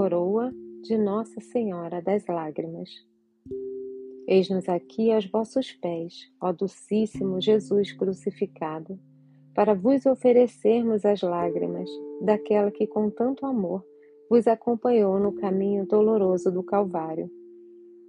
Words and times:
Coroa 0.00 0.50
de 0.82 0.96
Nossa 0.96 1.42
Senhora 1.42 2.00
das 2.00 2.24
Lágrimas. 2.26 2.88
Eis-nos 4.26 4.66
aqui 4.66 5.12
aos 5.12 5.26
vossos 5.26 5.72
pés, 5.72 6.32
ó 6.40 6.52
Docíssimo 6.52 7.38
Jesus 7.38 7.92
crucificado, 7.92 8.98
para 9.54 9.74
vos 9.74 10.06
oferecermos 10.06 11.04
as 11.04 11.20
lágrimas 11.20 11.90
daquela 12.22 12.70
que 12.70 12.86
com 12.86 13.10
tanto 13.10 13.44
amor 13.44 13.84
vos 14.30 14.46
acompanhou 14.46 15.20
no 15.20 15.34
caminho 15.34 15.84
doloroso 15.84 16.50
do 16.50 16.62
Calvário. 16.62 17.30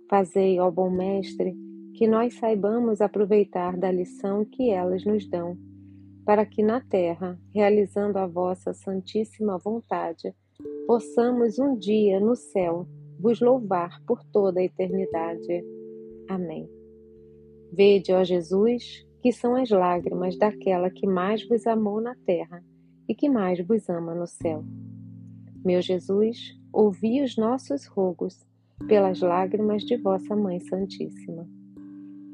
Fazei, 0.09 0.61
ó 0.61 0.71
bom 0.71 0.89
Mestre, 0.89 1.53
que 1.95 2.07
nós 2.07 2.35
saibamos 2.35 3.01
aproveitar 3.01 3.75
da 3.75 3.91
lição 3.91 4.45
que 4.45 4.69
elas 4.69 5.03
nos 5.03 5.29
dão, 5.29 5.57
para 6.23 6.45
que 6.45 6.63
na 6.63 6.79
terra, 6.79 7.37
realizando 7.53 8.17
a 8.17 8.25
vossa 8.25 8.73
santíssima 8.73 9.57
vontade, 9.57 10.33
possamos 10.91 11.57
um 11.57 11.77
dia 11.77 12.19
no 12.19 12.35
céu 12.35 12.85
vos 13.17 13.39
louvar 13.39 14.03
por 14.05 14.21
toda 14.25 14.59
a 14.59 14.63
eternidade. 14.65 15.63
Amém. 16.27 16.69
Vede, 17.71 18.11
ó 18.11 18.25
Jesus, 18.25 19.07
que 19.21 19.31
são 19.31 19.55
as 19.55 19.69
lágrimas 19.69 20.37
daquela 20.37 20.89
que 20.89 21.07
mais 21.07 21.47
vos 21.47 21.65
amou 21.65 22.01
na 22.01 22.13
terra 22.25 22.61
e 23.07 23.15
que 23.15 23.29
mais 23.29 23.65
vos 23.65 23.87
ama 23.87 24.13
no 24.13 24.27
céu. 24.27 24.65
Meu 25.63 25.81
Jesus, 25.81 26.59
ouvi 26.73 27.23
os 27.23 27.37
nossos 27.37 27.85
rogos 27.85 28.45
pelas 28.85 29.21
lágrimas 29.21 29.83
de 29.83 29.95
vossa 29.95 30.35
Mãe 30.35 30.59
Santíssima. 30.59 31.47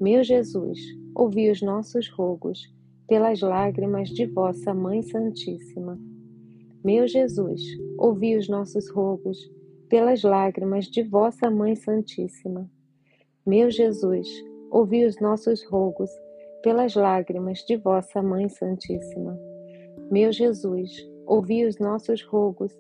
Meu 0.02 0.24
Jesus, 0.24 0.80
ouvi 1.14 1.52
os 1.52 1.62
nossos 1.62 2.10
rogos 2.10 2.74
pelas 3.08 3.40
lágrimas 3.40 4.10
de 4.10 4.26
vossa 4.26 4.74
Mãe 4.74 5.04
Santíssima. 5.04 5.96
Meu 6.84 7.08
Jesus, 7.08 7.62
ouvi 7.98 8.38
os 8.38 8.48
nossos 8.48 8.90
rogos 8.92 9.38
pelas 9.90 10.22
lágrimas 10.22 10.86
de 10.86 11.02
vossa 11.02 11.50
Mãe 11.50 11.76
Santíssima. 11.76 12.70
Meu 13.46 13.72
Jesus, 13.72 14.28
ouvi 14.70 15.06
os 15.06 15.20
nossos 15.20 15.66
rogos 15.66 16.10
pelas 16.62 16.96
lágrimas 16.96 17.60
de 17.60 17.78
vossa 17.78 18.22
Mãe 18.22 18.48
Santíssima. 18.48 19.38
Meu 20.12 20.32
Jesus, 20.32 20.92
ouvi 21.26 21.66
os 21.66 21.80
nossos 21.80 22.22
rogos 22.24 22.72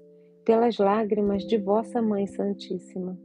pelas 0.45 0.77
lágrimas 0.77 1.43
de 1.43 1.57
vossa 1.57 2.01
Mãe 2.01 2.27
Santíssima. 2.27 3.17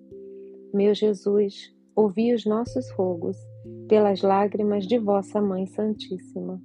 Meu 0.73 0.95
Jesus, 0.95 1.73
ouvi 1.95 2.33
os 2.33 2.47
nossos 2.47 2.91
rogos 2.93 3.37
pelas 3.89 4.23
lágrimas 4.23 4.87
de 4.87 4.99
vossa 4.99 5.41
Mãe 5.41 5.67
Santíssima. 5.67 6.61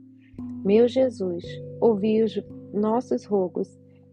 Meu 0.63 0.87
Jesus, 0.87 1.43
ouvi 1.81 2.23
os 2.23 2.41
nossos 2.73 3.25
rogos 3.25 3.67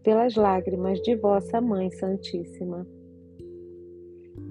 pelas 0.05 0.35
lágrimas 0.35 1.01
de 1.01 1.15
vossa 1.15 1.59
Mãe 1.59 1.89
Santíssima. 1.89 2.87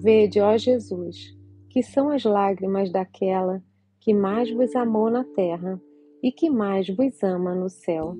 Vede, 0.01 0.41
ó 0.41 0.57
Jesus, 0.57 1.33
que 1.69 1.81
são 1.81 2.09
as 2.09 2.25
lágrimas 2.25 2.91
daquela 2.91 3.63
que 4.01 4.13
mais 4.13 4.51
vos 4.51 4.75
amou 4.75 5.09
na 5.09 5.23
terra 5.23 5.81
e 6.21 6.29
que 6.29 6.49
mais 6.49 6.89
vos 6.89 7.23
ama 7.23 7.55
no 7.55 7.69
céu. 7.69 8.17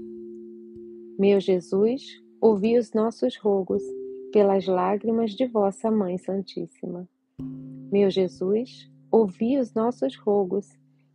Meu 1.20 1.42
Jesus, 1.42 2.04
ouvi 2.40 2.78
os 2.78 2.94
nossos 2.94 3.36
rogos 3.38 3.84
pelas 4.32 4.66
lágrimas 4.66 5.32
de 5.32 5.46
vossa 5.46 5.92
Mãe 5.92 6.18
Santíssima. 6.18 7.06
Meu 7.92 8.10
Jesus, 8.10 8.90
ouvi 9.12 9.60
os 9.60 9.74
nossos 9.74 10.16
rogos 10.16 10.68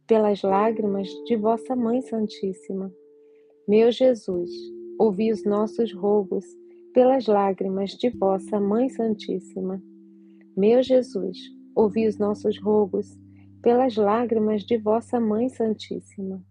pelas 0.06 0.42
lágrimas 0.42 1.08
de 1.24 1.34
vossa 1.36 1.74
Mãe 1.74 2.02
Santíssima. 2.02 2.92
Meu 3.66 3.90
Jesus, 3.90 4.50
ouvi 5.00 5.32
os 5.32 5.42
nossos 5.46 5.94
rogos 5.94 6.44
pelas 6.92 7.26
lágrimas 7.26 7.92
de 7.92 8.10
vossa 8.10 8.60
Mãe 8.60 8.90
Santíssima. 8.90 9.82
Meu 10.54 10.82
Jesus, 10.82 11.38
ouvi 11.74 12.06
os 12.06 12.18
nossos 12.18 12.60
rogos 12.60 13.18
pelas 13.62 13.96
lágrimas 13.96 14.62
de 14.62 14.76
vossa 14.76 15.18
Mãe 15.18 15.48
Santíssima. 15.48 16.44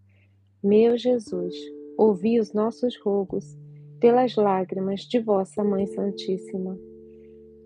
Meu 0.63 0.97
Jesus, 0.97 1.53
ouvi 1.95 2.39
os 2.39 2.51
nossos 2.51 2.97
rogos 3.05 3.55
pelas 3.99 4.35
lágrimas 4.35 5.01
de 5.01 5.19
vossa 5.19 5.63
Mãe 5.63 5.85
Santíssima. 5.85 6.75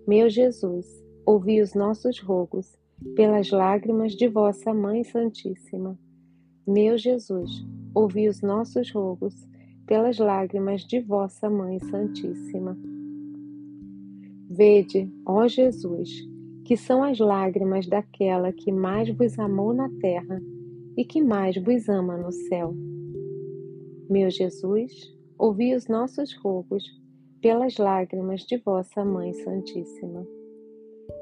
Meu 0.06 0.30
Jesus, 0.30 0.86
ouvi 1.26 1.62
os 1.62 1.74
nossos 1.74 2.20
rogos 2.20 2.78
pelas 3.16 3.52
lágrimas 3.52 4.12
de 4.12 4.28
vossa 4.28 4.74
Mãe 4.74 5.02
Santíssima. 5.06 5.98
Meu 6.68 6.98
Jesus, 6.98 7.66
ouvi 7.96 8.28
os 8.28 8.42
nossos 8.42 8.92
rogos 8.92 9.34
pelas 9.86 10.18
lágrimas 10.18 10.82
de 10.82 11.00
vossa 11.00 11.50
Mãe 11.50 11.80
Santíssima. 11.80 12.78
Vede, 14.50 15.12
ó 15.26 15.48
Jesus, 15.48 16.10
que 16.66 16.78
são 16.78 17.04
as 17.04 17.20
lágrimas 17.20 17.88
daquela 17.88 18.54
que 18.54 18.72
mais 18.72 19.10
vos 19.10 19.38
amou 19.38 19.74
na 19.74 19.90
terra 20.00 20.42
e 20.96 21.04
que 21.04 21.22
mais 21.22 21.56
vos 21.58 21.90
ama 21.90 22.18
no 22.18 22.32
céu. 22.32 22.74
Meu 24.10 24.30
Jesus, 24.30 25.14
ouvi 25.38 25.74
os 25.74 25.88
nossos 25.88 26.36
rogos 26.38 26.84
pelas 27.42 27.78
lágrimas 27.78 28.42
de 28.42 28.58
vossa 28.58 29.04
Mãe 29.04 29.34
Santíssima. 29.34 30.26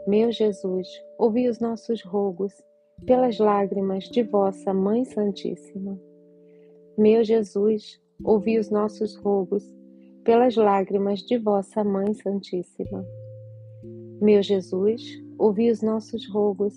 Meu 0.07 0.31
Jesus, 0.31 0.87
ouvi 1.17 1.47
os 1.47 1.59
nossos 1.59 2.03
rogos 2.03 2.53
pelas 3.05 3.39
lágrimas 3.39 4.03
de 4.05 4.21
vossa 4.23 4.73
Mãe 4.73 5.05
Santíssima. 5.05 5.99
Meu 6.97 7.23
Jesus, 7.23 7.99
ouvi 8.23 8.59
os 8.59 8.69
nossos 8.69 9.15
rogos 9.15 9.63
pelas 10.23 10.55
lágrimas 10.55 11.19
de 11.21 11.37
vossa 11.37 11.83
Mãe 11.83 12.13
Santíssima. 12.13 13.05
Meu 14.21 14.43
Jesus, 14.43 15.01
ouvi 15.39 15.71
os 15.71 15.81
nossos 15.81 16.27
rogos 16.29 16.73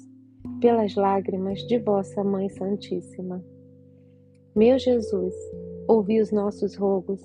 pelas 0.60 0.94
lágrimas 0.94 1.60
de 1.66 1.78
vossa 1.78 2.24
Mãe 2.24 2.48
Santíssima. 2.48 3.44
Meu 4.56 4.78
Jesus, 4.78 5.34
ouvi 5.86 6.20
os 6.20 6.32
nossos 6.32 6.74
rogos 6.76 7.20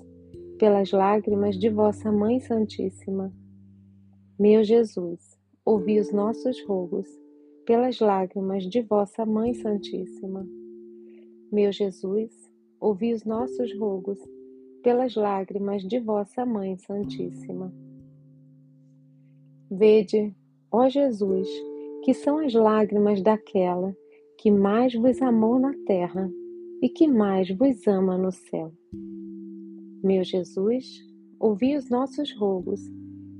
pelas 0.58 0.90
lágrimas 0.90 1.56
de 1.56 1.70
vossa 1.70 2.12
Mãe 2.12 2.38
Santíssima. 2.40 3.32
Meu 4.38 4.62
Jesus, 4.62 5.38
ouvi 5.64 5.98
os 5.98 6.12
nossos 6.12 6.62
rogos 6.66 7.08
pelas 7.64 8.00
lágrimas 8.00 8.64
de 8.64 8.82
vossa 8.82 9.24
Mãe 9.24 9.54
Santíssima. 9.54 10.46
Meu 11.50 11.72
Jesus, 11.72 12.39
ouvi 12.80 13.12
os 13.12 13.24
nossos 13.24 13.76
rogos 13.78 14.18
pelas 14.82 15.14
lágrimas 15.14 15.82
de 15.82 16.00
vossa 16.00 16.46
Mãe 16.46 16.76
Santíssima. 16.78 17.72
Vede, 19.70 20.34
ó 20.72 20.88
Jesus, 20.88 21.48
que 22.02 22.14
são 22.14 22.38
as 22.38 22.54
lágrimas 22.54 23.22
daquela 23.22 23.94
que 24.38 24.50
mais 24.50 24.94
vos 24.94 25.20
amou 25.20 25.58
na 25.58 25.74
terra 25.86 26.30
e 26.80 26.88
que 26.88 27.06
mais 27.06 27.50
vos 27.50 27.86
ama 27.86 28.16
no 28.16 28.32
céu. 28.32 28.72
Meu 30.02 30.24
Jesus, 30.24 30.86
ouvi 31.38 31.76
os 31.76 31.90
nossos 31.90 32.34
rogos 32.34 32.80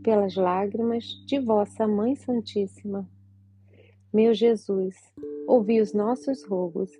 pelas 0.03 0.37
lágrimas 0.37 1.05
de 1.27 1.41
vossa 1.41 1.89
Mãe 1.89 2.15
Santíssima. 2.15 3.09
Meu 4.13 4.35
Jesus, 4.35 4.95
ouvi 5.47 5.81
os 5.81 5.95
nossos 5.95 6.45
rogos 6.45 6.91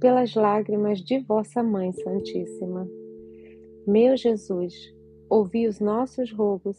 pelas 0.00 0.34
lágrimas 0.34 0.98
de 1.00 1.18
vossa 1.18 1.62
Mãe 1.62 1.92
Santíssima. 1.92 2.88
Meu 3.86 4.16
Jesus, 4.16 4.74
ouvi 5.28 5.68
os 5.68 5.78
nossos 5.78 6.32
rogos 6.32 6.78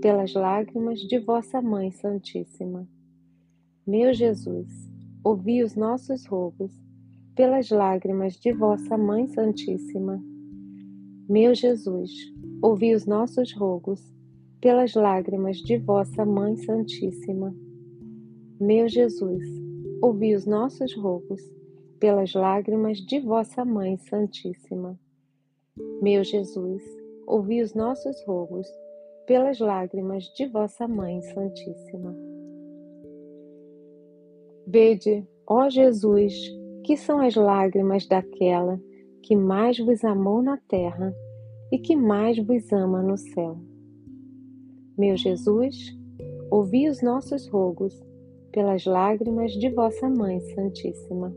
pelas 0.00 0.32
lágrimas 0.32 1.00
de 1.00 1.18
vossa 1.18 1.60
Mãe 1.60 1.90
Santíssima. 1.90 2.88
Meu 3.86 4.14
Jesus, 4.14 4.66
ouvi 5.22 5.62
os 5.62 5.76
nossos 5.76 6.24
rogos 6.24 6.72
pelas 7.34 7.68
lágrimas 7.68 8.32
de 8.32 8.50
vossa 8.52 8.96
Mãe 8.96 9.26
Santíssima. 9.28 10.24
Meu 11.28 11.54
Jesus, 11.54 12.10
ouvi 12.62 12.94
os 12.94 13.04
nossos 13.04 13.52
rogos 13.52 14.00
pelas 14.62 14.94
lágrimas 14.94 15.58
de 15.58 15.76
vossa 15.76 16.24
Mãe 16.24 16.56
Santíssima. 16.56 17.54
Meu 18.58 18.88
Jesus, 18.88 19.44
ouvi 20.00 20.34
os 20.34 20.46
nossos 20.46 20.96
rogos 20.96 21.53
pelas 22.04 22.34
lágrimas 22.34 22.98
de 22.98 23.18
vossa 23.18 23.64
Mãe 23.64 23.96
Santíssima. 23.96 25.00
Meu 26.02 26.22
Jesus, 26.22 26.82
ouvi 27.26 27.62
os 27.62 27.72
nossos 27.72 28.22
rogos 28.26 28.68
pelas 29.26 29.58
lágrimas 29.58 30.24
de 30.36 30.44
vossa 30.44 30.86
Mãe 30.86 31.22
Santíssima. 31.22 32.14
Vede, 34.66 35.26
ó 35.46 35.70
Jesus, 35.70 36.34
que 36.84 36.94
são 36.94 37.20
as 37.20 37.36
lágrimas 37.36 38.06
daquela 38.06 38.78
que 39.22 39.34
mais 39.34 39.78
vos 39.78 40.04
amou 40.04 40.42
na 40.42 40.58
terra 40.58 41.10
e 41.72 41.78
que 41.78 41.96
mais 41.96 42.36
vos 42.36 42.70
ama 42.70 43.02
no 43.02 43.16
céu. 43.16 43.56
Meu 44.98 45.16
Jesus, 45.16 45.96
ouvi 46.50 46.86
os 46.86 47.00
nossos 47.00 47.48
rogos 47.48 47.98
pelas 48.52 48.84
lágrimas 48.84 49.52
de 49.52 49.70
vossa 49.70 50.06
Mãe 50.10 50.38
Santíssima. 50.40 51.34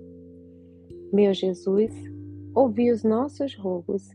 Meu 1.13 1.33
Jesus, 1.33 1.94
ouvi 2.54 2.92
os 2.92 3.01
nossos 3.01 3.56
rogos 3.56 4.09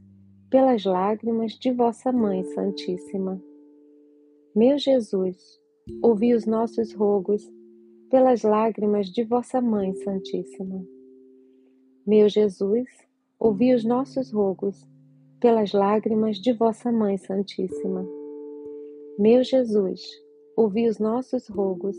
pelas 0.51 0.85
lágrimas 0.85 1.53
de 1.53 1.73
vossa 1.73 2.13
Mãe 2.13 2.45
Santíssima. 2.45 3.43
Meu 4.55 4.79
Jesus, 4.79 5.59
ouvi 6.03 6.35
os 6.35 6.45
nossos 6.45 6.93
rogos 6.93 7.51
pelas 8.11 8.43
lágrimas 8.43 9.07
de 9.07 9.25
vossa 9.25 9.59
Mãe 9.59 9.95
Santíssima. 9.95 10.87
Meu 12.07 12.29
Jesus, 12.29 12.89
ouvi 13.39 13.73
os 13.75 13.85
nossos 13.85 14.31
rogos 14.31 14.87
pelas 15.41 15.73
lágrimas 15.73 16.37
de 16.37 16.53
vossa 16.53 16.93
Mãe 16.93 17.17
Santíssima. 17.17 18.07
Meu 19.19 19.43
Jesus, 19.43 20.03
ouvi 20.55 20.87
os 20.87 20.99
nossos 20.99 21.49
rogos 21.49 21.97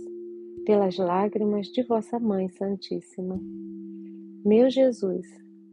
pelas 0.66 0.98
lágrimas 0.98 1.66
de 1.66 1.82
vossa 1.82 2.20
Mãe 2.20 2.48
Santíssima. 2.48 3.42
Meu 4.46 4.70
Jesus, 4.70 5.26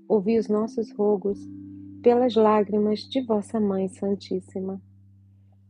ouvi 0.08 0.38
os 0.38 0.46
nossos 0.46 0.92
rogos 0.92 1.40
pelas 2.04 2.36
lágrimas 2.36 3.00
de 3.00 3.20
vossa 3.20 3.58
Mãe 3.58 3.88
Santíssima. 3.88 4.80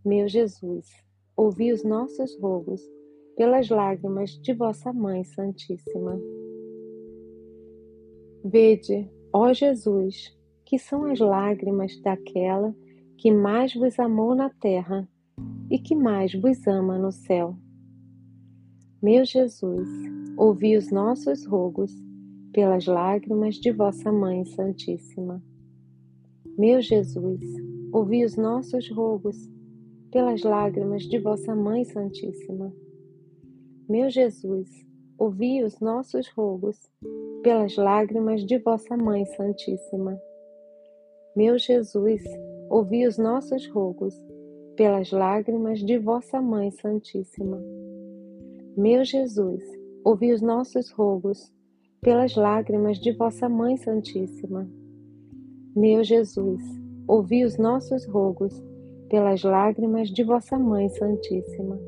Meu 0.05 0.29
Jesus, 0.29 0.87
ouvi 1.35 1.73
os 1.73 1.83
nossos 1.83 2.39
rogos 2.39 2.83
pelas 3.39 3.71
lágrimas 3.71 4.33
de 4.43 4.53
vossa 4.53 4.93
Mãe 4.93 5.25
Santíssima. 5.25 6.21
Vede, 8.45 9.11
ó 9.33 9.51
Jesus, 9.55 10.39
que 10.67 10.79
são 10.79 11.07
as 11.07 11.21
lágrimas 11.21 11.99
daquela 12.03 12.77
que 13.17 13.33
mais 13.33 13.73
vos 13.75 13.99
amou 13.99 14.35
na 14.35 14.51
terra 14.51 15.09
e 15.71 15.79
que 15.79 15.97
mais 15.97 16.35
vos 16.35 16.67
ama 16.67 16.99
no 16.99 17.13
céu. 17.13 17.57
Meu 19.03 19.25
Jesus, 19.25 19.89
ouvi 20.37 20.77
os 20.77 20.91
nossos 20.91 21.47
rogos 21.47 22.10
pelas 22.53 22.87
lágrimas 22.87 23.57
de 23.57 23.71
vossa 23.71 24.11
Mãe 24.11 24.45
Santíssima. 24.45 25.43
Meu 26.59 26.81
Jesus, 26.81 27.41
ouvi 27.93 28.25
os 28.25 28.37
nossos 28.37 28.91
rogos 28.91 29.37
pelas 30.11 30.43
lágrimas 30.43 31.05
de 31.05 31.19
vossa 31.19 31.55
Mãe 31.55 31.85
Santíssima. 31.85 32.73
Meu 33.89 34.11
Jesus, 34.11 34.69
ouvi 35.17 35.63
os 35.63 35.79
nossos 35.81 36.29
rogos 36.29 36.77
pelas 37.43 37.77
lágrimas 37.77 38.45
de 38.45 38.59
vossa 38.59 38.97
Mãe 38.97 39.25
Santíssima. 39.27 40.21
Meu 41.37 41.57
Jesus, 41.57 42.23
ouvi 42.69 43.07
os 43.07 43.17
nossos 43.17 43.69
rogos 43.69 44.15
pelas 44.77 45.13
lágrimas 45.13 45.79
de 45.79 45.99
vossa 45.99 46.41
Mãe 46.41 46.71
Santíssima. 46.73 47.63
Meu 48.77 49.05
Jesus, 49.05 49.63
ouvi 50.05 50.33
os 50.33 50.43
nossos 50.43 50.91
rogos 50.91 51.53
pelas 52.03 52.35
lágrimas 52.35 52.99
de 52.99 53.13
vossa 53.13 53.47
Mãe 53.47 53.77
Santíssima. 53.77 54.67
Meu 55.77 56.03
Jesus, 56.03 56.63
ouvi 57.07 57.45
os 57.45 57.59
nossos 57.59 58.07
rogos 58.07 58.55
pelas 59.11 59.43
lágrimas 59.43 60.09
de 60.09 60.25
vossa 60.25 60.59
Mãe 60.59 60.89
Santíssima. 60.89 61.79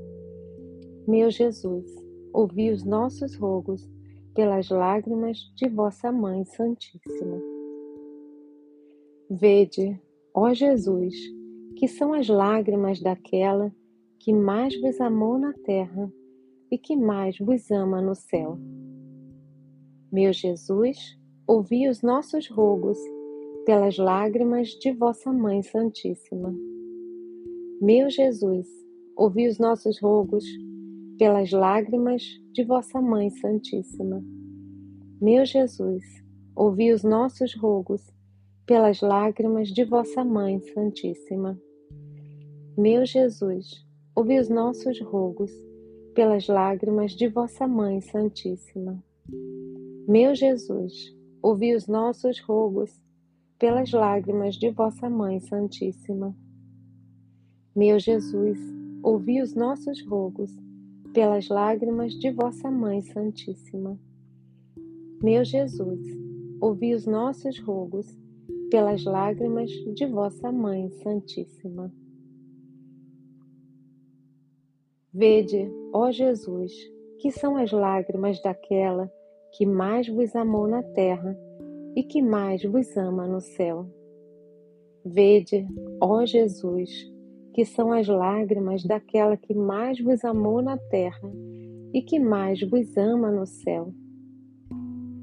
Meu 1.09 1.31
Jesus, 1.31 1.87
ouvi 2.33 2.71
os 2.71 2.85
nossos 2.85 3.35
rogos 3.37 3.91
pelas 4.35 4.69
lágrimas 4.69 5.39
de 5.57 5.69
vossa 5.69 6.13
Mãe 6.13 6.45
Santíssima. 6.45 7.41
Vede, 9.31 9.99
ó 10.35 10.53
Jesus, 10.53 11.15
que 11.77 11.89
são 11.89 12.13
as 12.13 12.29
lágrimas 12.29 13.01
daquela 13.01 13.75
que 14.19 14.33
mais 14.33 14.79
vos 14.79 15.01
amou 15.01 15.39
na 15.39 15.55
terra 15.65 16.13
e 16.71 16.77
que 16.77 16.95
mais 16.97 17.39
vos 17.39 17.71
ama 17.71 18.03
no 18.03 18.15
céu. 18.15 18.59
Meu 20.13 20.31
Jesus, 20.31 21.19
ouvi 21.47 21.89
os 21.89 22.03
nossos 22.03 22.47
rogos 22.47 22.99
pelas 23.65 23.97
lágrimas 23.97 24.69
de 24.69 24.93
vossa 24.93 25.33
Mãe 25.33 25.63
Santíssima. 25.63 26.55
Meu 27.81 28.11
Jesus, 28.11 28.69
ouvi 29.17 29.49
os 29.49 29.59
nossos 29.59 29.99
rogos 30.03 30.45
pelas 31.17 31.51
lágrimas 31.51 32.23
de 32.53 32.63
vossa 32.63 33.01
Mãe 33.01 33.31
Santíssima. 33.31 34.23
Meu 35.19 35.47
Jesus, 35.47 36.05
ouvi 36.55 36.93
os 36.93 37.03
nossos 37.03 37.55
rogos 37.55 38.03
pelas 38.67 39.01
lágrimas 39.01 39.69
de 39.69 39.83
vossa 39.83 40.23
Mãe 40.23 40.61
Santíssima. 40.61 41.59
Meu 42.77 43.07
Jesus, 43.07 43.83
ouvi 44.15 44.39
os 44.39 44.51
nossos 44.51 45.01
rogos 45.01 45.51
pelas 46.15 46.49
lágrimas 46.49 47.13
de 47.13 47.29
vossa 47.29 47.67
Mãe 47.67 48.03
Santíssima. 48.03 49.03
Meu 50.09 50.35
Jesus, 50.35 51.17
ouvi 51.41 51.77
os 51.77 51.87
nossos 51.87 52.41
rogos 52.41 53.01
pelas 53.57 53.93
lágrimas 53.93 54.57
de 54.57 54.69
vossa 54.69 55.09
Mãe 55.09 55.39
Santíssima. 55.39 56.37
Meu 57.75 58.01
Jesus, 58.01 58.59
ouvi 59.01 59.41
os 59.41 59.55
nossos 59.55 60.05
rogos 60.05 60.51
pelas 61.15 61.49
lágrimas 61.49 62.15
de 62.15 62.33
vossa 62.33 62.69
Mãe 62.69 63.01
Santíssima. 63.01 63.97
Meu 65.23 65.45
Jesus, 65.45 66.01
ouvi 66.61 66.95
os 66.95 67.07
nossos 67.07 67.61
rogos 67.61 68.07
pelas 68.73 69.05
lágrimas 69.05 69.71
de 69.71 70.05
vossa 70.05 70.51
Mãe 70.51 70.91
Santíssima. 70.91 71.95
Vede, 75.15 75.71
ó 75.93 76.11
Jesus, 76.11 76.73
que 77.21 77.31
são 77.31 77.57
as 77.57 77.71
lágrimas 77.71 78.43
daquela 78.43 79.09
que 79.53 79.67
mais 79.67 80.09
vos 80.09 80.35
amou 80.35 80.67
na 80.67 80.83
terra 80.83 81.39
e 81.95 82.03
que 82.03 82.23
mais 82.23 82.63
vos 82.63 82.97
ama 82.97 83.27
no 83.27 83.41
céu. 83.41 83.87
Vede, 85.05 85.67
ó 86.01 86.25
Jesus, 86.25 86.91
que 87.53 87.65
são 87.65 87.93
as 87.93 88.09
lágrimas 88.09 88.83
daquela 88.83 89.37
que 89.37 89.55
mais 89.55 90.01
vos 90.01 90.25
amou 90.25 90.63
na 90.63 90.79
terra 90.79 91.31
e 91.93 92.01
que 92.01 92.19
mais 92.19 92.63
vos 92.63 92.97
ama 92.97 93.31
no 93.31 93.47
céu. 93.47 93.93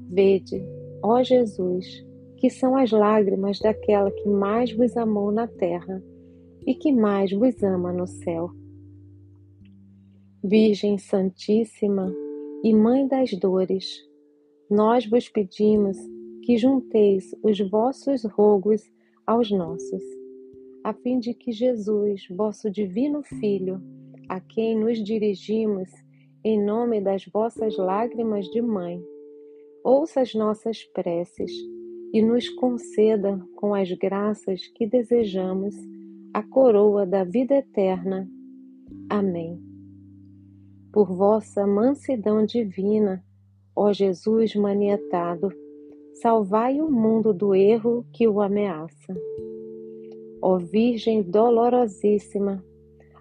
Vede, 0.08 0.62
ó 1.02 1.22
Jesus, 1.22 2.06
que 2.36 2.48
são 2.48 2.76
as 2.76 2.90
lágrimas 2.90 3.58
daquela 3.58 4.10
que 4.10 4.28
mais 4.28 4.72
vos 4.72 4.96
amou 4.96 5.32
na 5.32 5.46
terra 5.46 6.02
e 6.66 6.74
que 6.74 6.92
mais 6.92 7.32
vos 7.32 7.62
ama 7.62 7.92
no 7.92 8.06
céu. 8.06 8.50
Virgem 10.42 10.98
Santíssima 10.98 12.14
e 12.62 12.74
Mãe 12.74 13.06
das 13.06 13.32
Dores, 13.32 14.09
nós 14.70 15.04
vos 15.04 15.28
pedimos 15.28 15.98
que 16.44 16.56
junteis 16.56 17.34
os 17.42 17.58
vossos 17.68 18.24
rogos 18.24 18.80
aos 19.26 19.50
nossos, 19.50 20.02
a 20.84 20.92
fim 20.92 21.18
de 21.18 21.34
que 21.34 21.50
Jesus, 21.50 22.26
vosso 22.30 22.70
divino 22.70 23.22
Filho, 23.22 23.82
a 24.28 24.40
quem 24.40 24.78
nos 24.78 25.02
dirigimos 25.02 25.90
em 26.44 26.62
nome 26.62 27.00
das 27.00 27.26
vossas 27.26 27.76
lágrimas 27.76 28.46
de 28.46 28.62
mãe, 28.62 29.02
ouça 29.82 30.20
as 30.20 30.34
nossas 30.34 30.84
preces 30.84 31.50
e 32.12 32.22
nos 32.22 32.48
conceda, 32.48 33.44
com 33.56 33.74
as 33.74 33.90
graças 33.92 34.68
que 34.68 34.86
desejamos, 34.86 35.74
a 36.32 36.42
coroa 36.44 37.04
da 37.04 37.24
vida 37.24 37.56
eterna. 37.56 38.28
Amém. 39.08 39.60
Por 40.92 41.12
vossa 41.12 41.66
mansidão 41.66 42.44
divina, 42.44 43.24
Ó 43.74 43.92
Jesus 43.92 44.54
manietado, 44.54 45.52
salvai 46.14 46.80
o 46.80 46.90
mundo 46.90 47.32
do 47.32 47.54
erro 47.54 48.04
que 48.12 48.26
o 48.26 48.40
ameaça. 48.40 49.14
Ó 50.42 50.58
Virgem 50.58 51.22
dolorosíssima, 51.22 52.64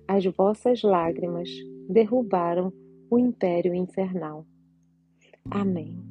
as 0.07 0.25
vossas 0.25 0.81
lágrimas 0.81 1.49
derrubaram 1.87 2.73
o 3.09 3.19
império 3.19 3.73
infernal. 3.73 4.45
Amém. 5.49 6.08